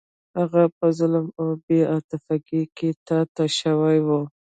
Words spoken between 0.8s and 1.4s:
ظلم